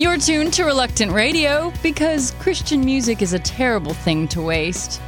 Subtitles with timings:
[0.00, 5.00] You're tuned to Reluctant Radio because Christian music is a terrible thing to waste.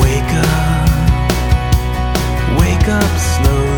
[0.00, 0.90] Wake up,
[2.56, 3.69] wake up slowly.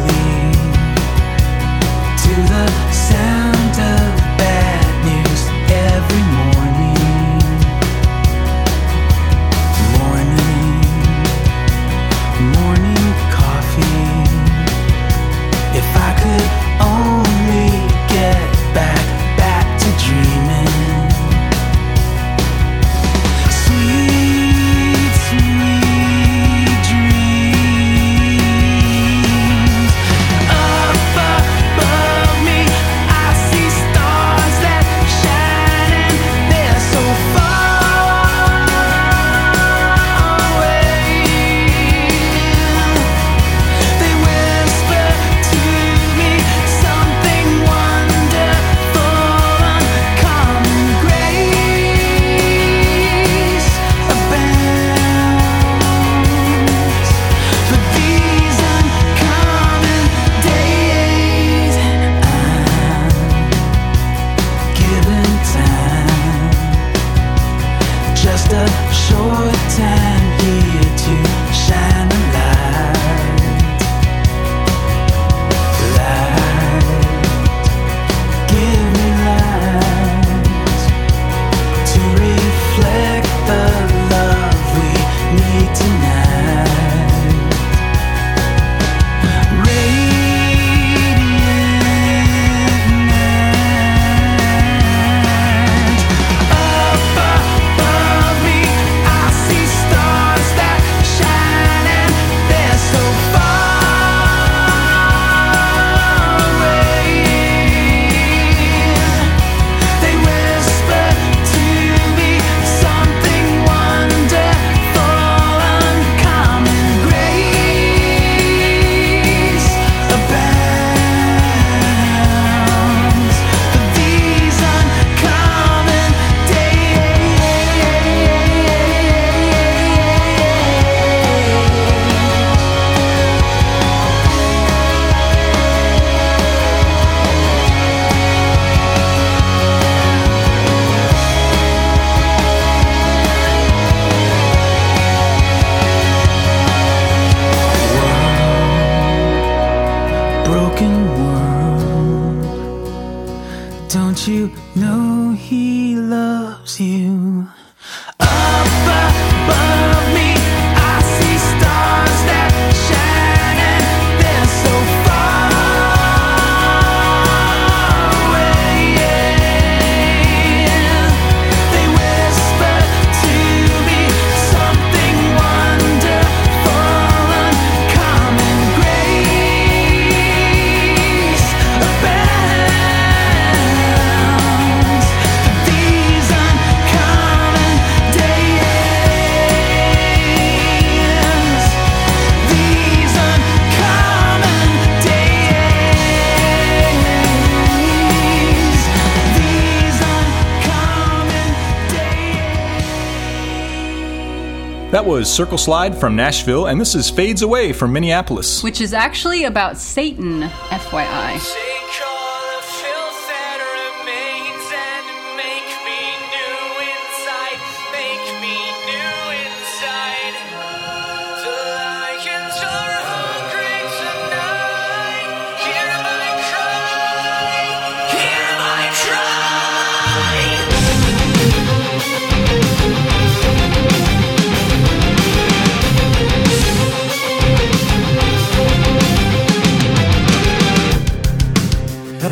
[205.13, 209.45] was Circle Slide from Nashville, and this is Fades Away from Minneapolis, which is actually
[209.45, 211.72] about Satan, FYI.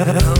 [0.05, 0.34] girl.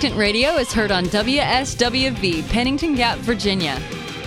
[0.00, 3.78] Reluctant Radio is heard on WSWV, Pennington Gap, Virginia.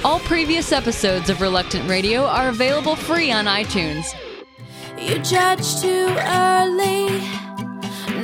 [0.04, 4.14] All previous episodes of Reluctant Radio are available free on iTunes.
[5.00, 7.08] You judge too early.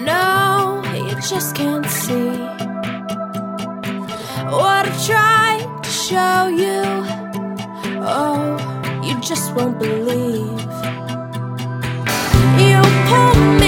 [0.03, 2.29] No, you just can't see
[4.51, 6.83] what I've tried to show you.
[8.05, 10.61] Oh, you just won't believe.
[12.61, 13.58] You pull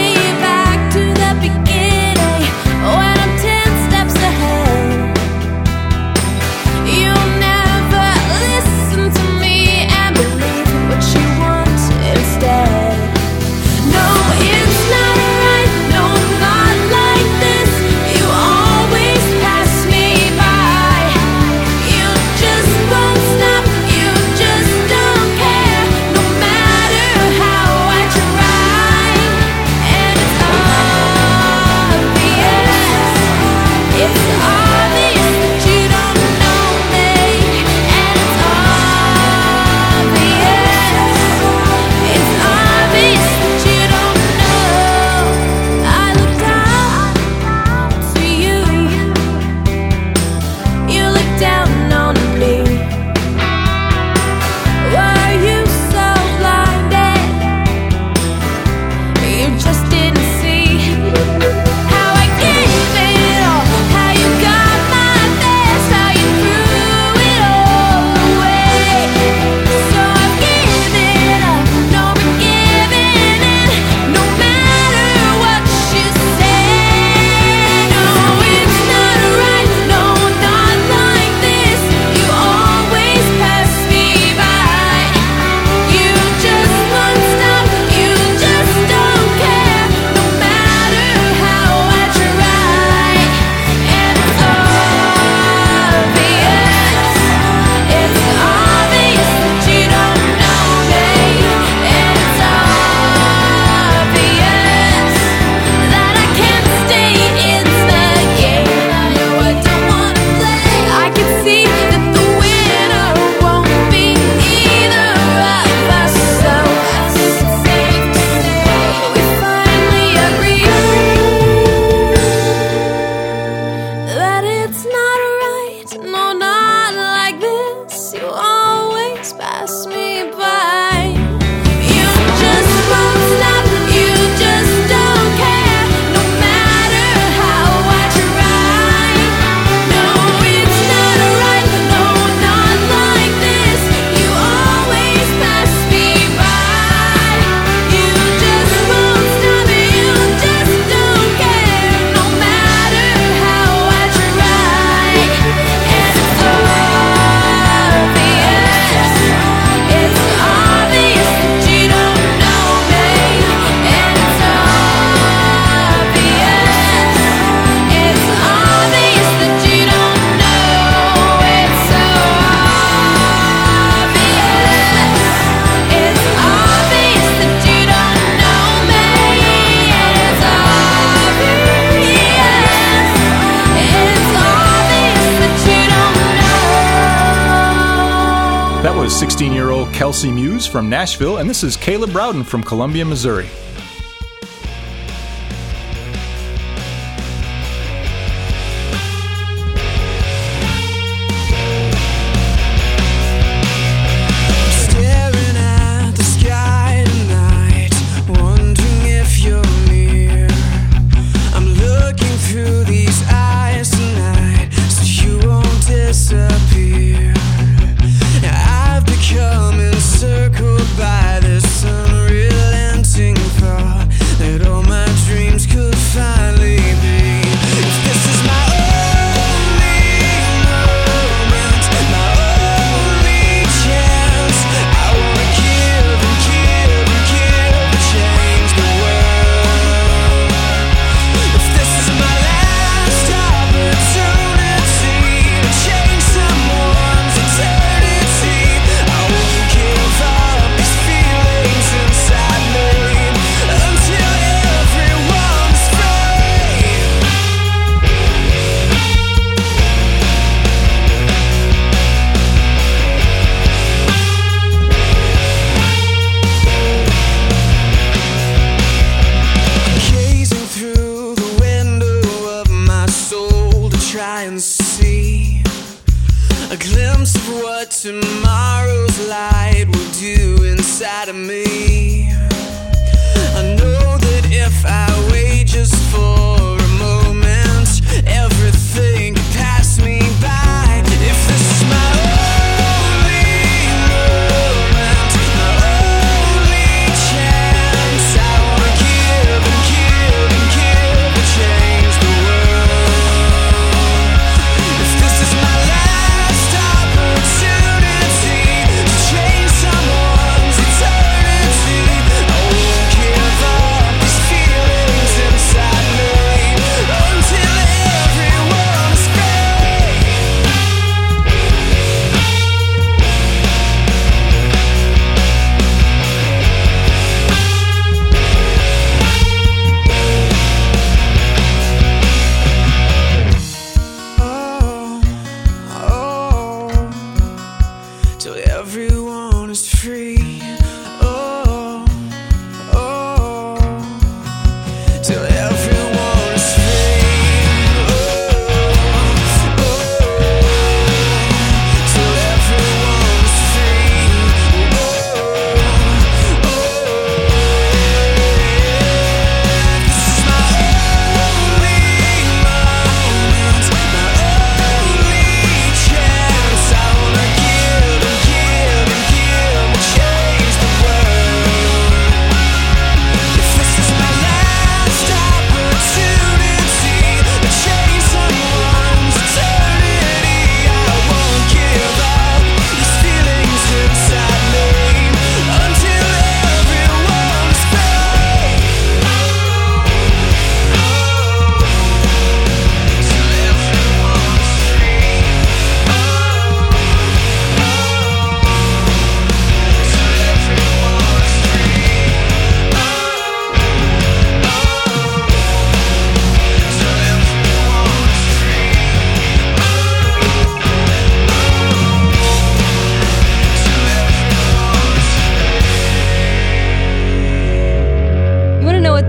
[190.71, 193.49] from Nashville, and this is Caleb Rowden from Columbia, Missouri.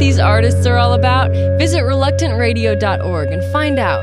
[0.02, 1.30] These artists are all about?
[1.58, 4.02] Visit reluctantradio.org and find out.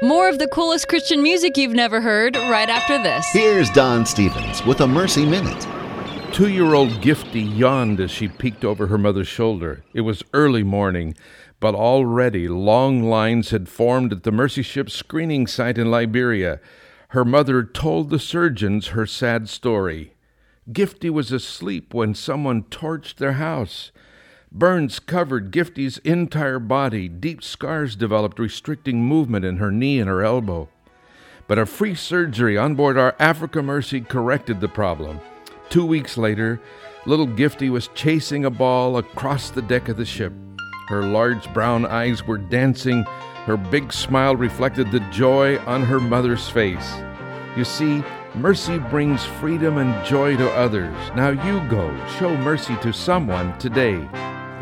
[0.00, 3.26] More of the coolest Christian music you've never heard right after this.
[3.32, 5.66] Here's Don Stephens with a Mercy Minute.
[6.32, 9.82] Two year old Gifty yawned as she peeked over her mother's shoulder.
[9.92, 11.16] It was early morning,
[11.58, 16.60] but already long lines had formed at the Mercy Ship's screening site in Liberia.
[17.08, 20.14] Her mother told the surgeons her sad story.
[20.70, 23.90] Gifty was asleep when someone torched their house.
[24.54, 27.08] Burns covered Gifty's entire body.
[27.08, 30.68] Deep scars developed, restricting movement in her knee and her elbow.
[31.48, 35.20] But a free surgery on board our Africa Mercy corrected the problem.
[35.70, 36.60] Two weeks later,
[37.06, 40.34] little Gifty was chasing a ball across the deck of the ship.
[40.88, 43.04] Her large brown eyes were dancing.
[43.46, 46.92] Her big smile reflected the joy on her mother's face.
[47.56, 48.04] You see,
[48.34, 50.94] mercy brings freedom and joy to others.
[51.16, 54.06] Now you go, show mercy to someone today.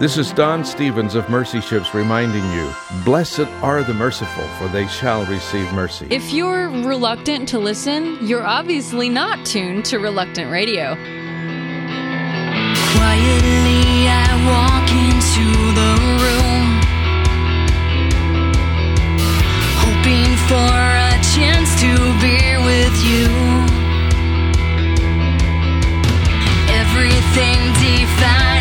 [0.01, 2.73] This is Don Stephens of Mercy Ships reminding you
[3.05, 6.07] Blessed are the merciful, for they shall receive mercy.
[6.09, 10.95] If you're reluctant to listen, you're obviously not tuned to Reluctant Radio.
[12.97, 15.45] Quietly, I walk into
[15.77, 15.93] the
[16.25, 16.81] room,
[19.85, 21.93] hoping for a chance to
[22.25, 23.29] be with you.
[26.73, 28.60] Everything defining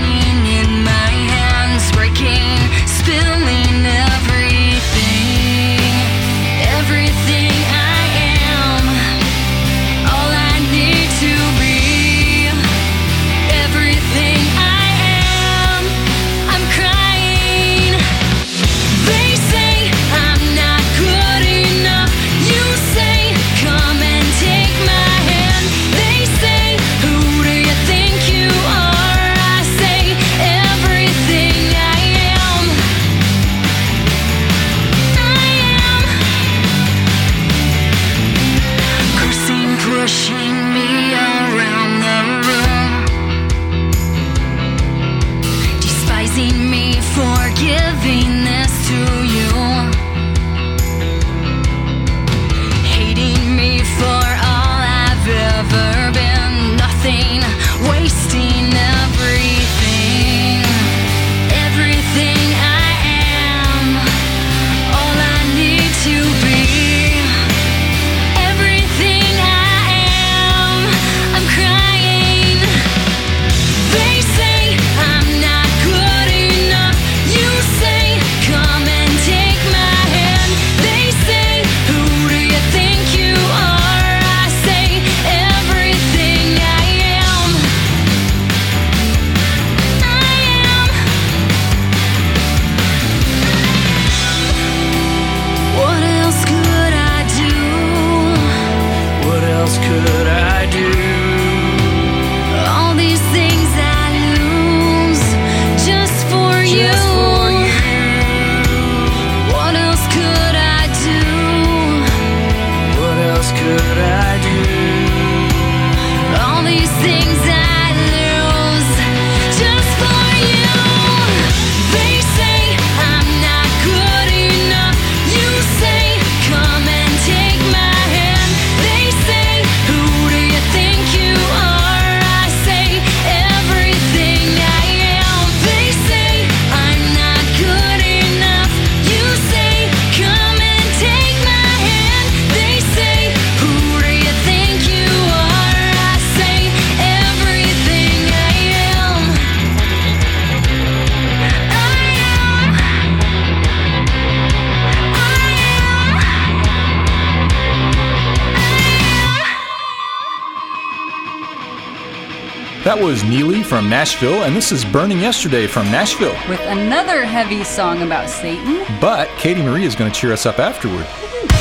[162.90, 166.36] That was Neely from Nashville, and this is Burning Yesterday from Nashville.
[166.50, 168.84] With another heavy song about Satan.
[169.00, 171.06] But Katie Marie is going to cheer us up afterward.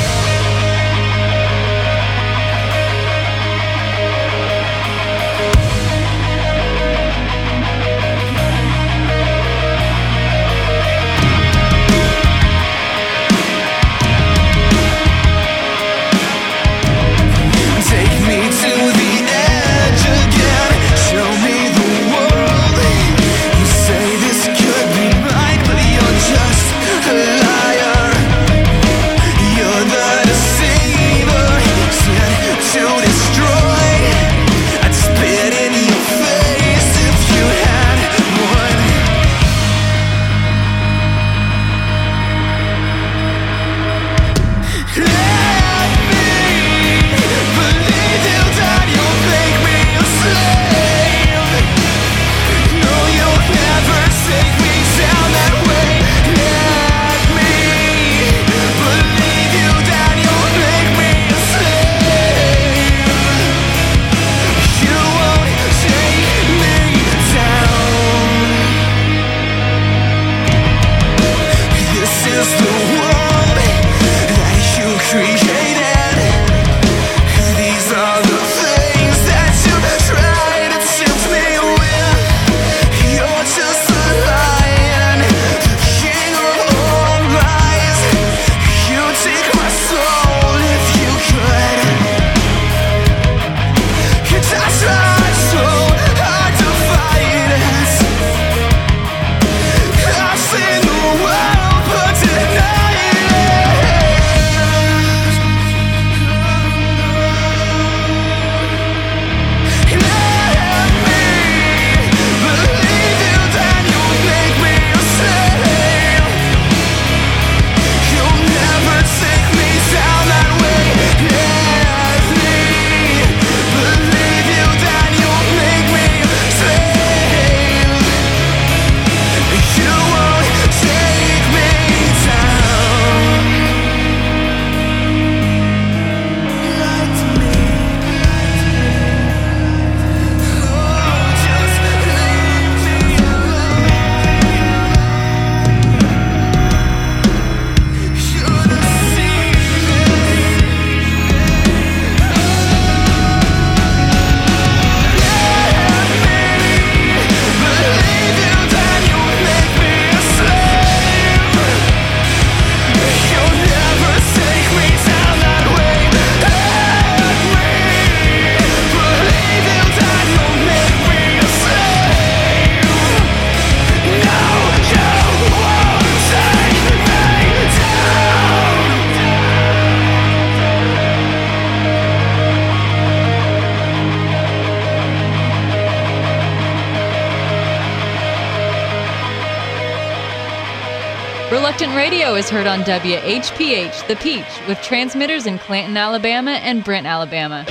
[191.58, 197.04] Reluctant Radio is heard on WHPH The Peach with transmitters in Clanton, Alabama and Brent,
[197.04, 197.66] Alabama.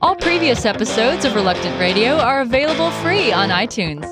[0.00, 4.04] All previous episodes of Reluctant Radio are available free on iTunes.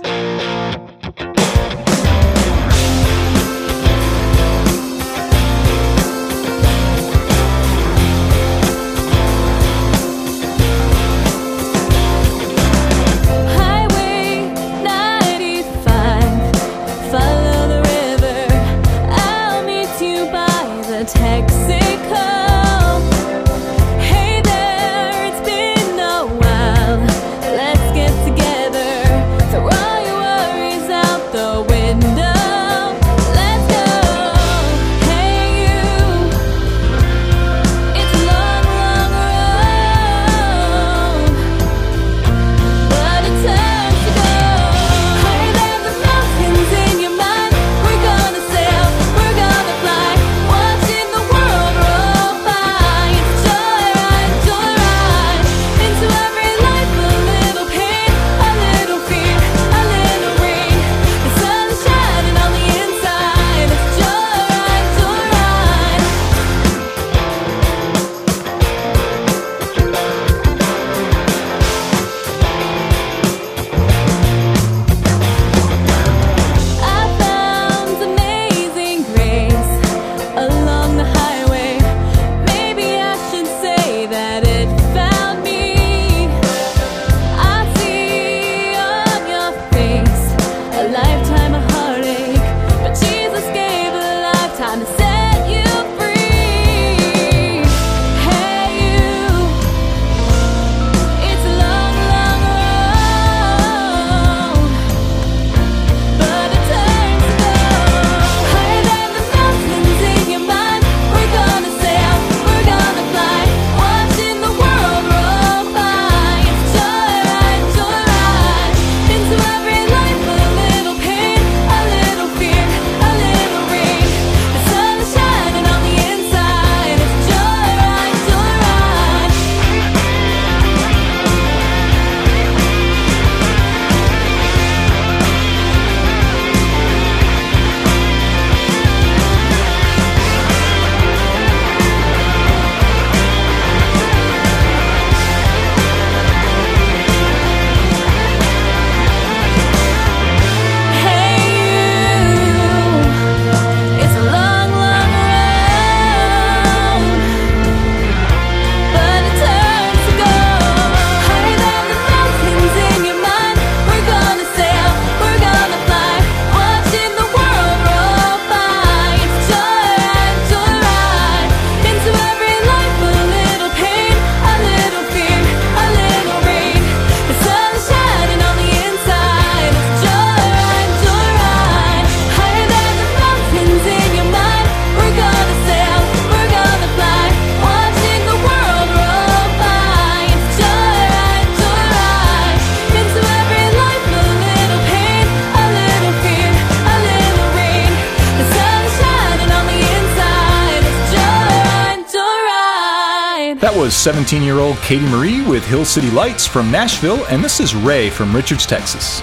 [204.02, 208.10] 17 year old Katie Marie with Hill City Lights from Nashville, and this is Ray
[208.10, 209.22] from Richards, Texas.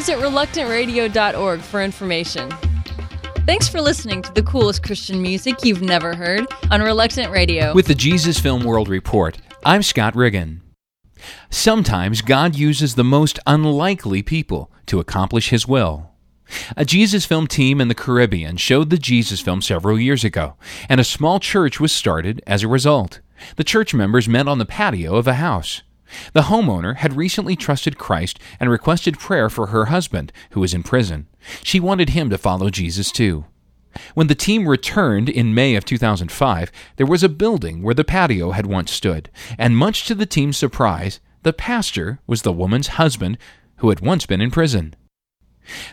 [0.00, 2.50] Visit reluctantradio.org for information.
[3.44, 7.74] Thanks for listening to the coolest Christian music you've never heard on Reluctant Radio.
[7.74, 10.62] With the Jesus Film World Report, I'm Scott Riggin.
[11.50, 16.08] Sometimes God uses the most unlikely people to accomplish His will.
[16.78, 20.54] A Jesus Film team in the Caribbean showed the Jesus film several years ago,
[20.88, 23.20] and a small church was started as a result.
[23.56, 25.82] The church members met on the patio of a house.
[26.32, 30.82] The homeowner had recently trusted Christ and requested prayer for her husband, who was in
[30.82, 31.26] prison.
[31.62, 33.44] She wanted him to follow Jesus too.
[34.14, 38.52] When the team returned in May of 2005, there was a building where the patio
[38.52, 43.38] had once stood, and much to the team's surprise, the pastor was the woman's husband
[43.76, 44.94] who had once been in prison.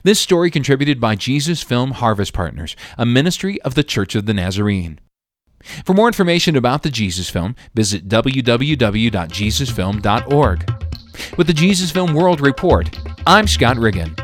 [0.04, 4.34] This story contributed by Jesus Film Harvest Partners, a ministry of the Church of the
[4.34, 5.00] Nazarene.
[5.86, 10.74] For more information about the Jesus Film, visit www.jesusfilm.org.
[11.36, 14.15] With the Jesus Film World Report, I'm Scott Riggin.